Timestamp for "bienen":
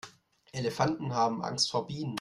1.85-2.09